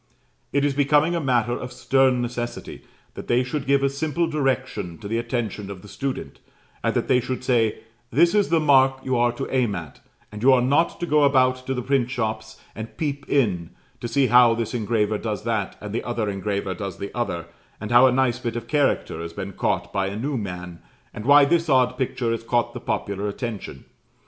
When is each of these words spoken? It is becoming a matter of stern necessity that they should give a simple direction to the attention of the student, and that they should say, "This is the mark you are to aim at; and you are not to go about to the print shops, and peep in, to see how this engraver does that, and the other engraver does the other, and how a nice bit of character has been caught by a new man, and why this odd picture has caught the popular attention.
It 0.51 0.65
is 0.65 0.73
becoming 0.73 1.13
a 1.15 1.19
matter 1.21 1.53
of 1.53 1.71
stern 1.71 2.23
necessity 2.23 2.81
that 3.13 3.27
they 3.27 3.43
should 3.43 3.67
give 3.67 3.83
a 3.83 3.87
simple 3.91 4.25
direction 4.25 4.97
to 4.97 5.07
the 5.07 5.19
attention 5.19 5.69
of 5.69 5.83
the 5.83 5.87
student, 5.87 6.39
and 6.83 6.95
that 6.95 7.07
they 7.07 7.19
should 7.19 7.43
say, 7.43 7.81
"This 8.09 8.33
is 8.33 8.49
the 8.49 8.59
mark 8.59 9.01
you 9.05 9.15
are 9.15 9.31
to 9.33 9.47
aim 9.53 9.75
at; 9.75 10.01
and 10.31 10.41
you 10.41 10.53
are 10.53 10.61
not 10.63 10.99
to 11.01 11.05
go 11.05 11.21
about 11.21 11.67
to 11.67 11.75
the 11.75 11.83
print 11.83 12.09
shops, 12.09 12.59
and 12.75 12.97
peep 12.97 13.29
in, 13.29 13.75
to 13.99 14.07
see 14.07 14.25
how 14.25 14.55
this 14.55 14.73
engraver 14.73 15.19
does 15.19 15.43
that, 15.43 15.77
and 15.79 15.93
the 15.93 16.03
other 16.03 16.27
engraver 16.27 16.73
does 16.73 16.97
the 16.97 17.15
other, 17.15 17.45
and 17.79 17.91
how 17.91 18.07
a 18.07 18.11
nice 18.11 18.39
bit 18.39 18.55
of 18.55 18.65
character 18.67 19.21
has 19.21 19.33
been 19.33 19.53
caught 19.53 19.93
by 19.93 20.07
a 20.07 20.15
new 20.17 20.35
man, 20.35 20.79
and 21.13 21.25
why 21.27 21.45
this 21.45 21.69
odd 21.69 21.95
picture 21.95 22.31
has 22.31 22.41
caught 22.41 22.73
the 22.73 22.79
popular 22.79 23.27
attention. 23.27 23.85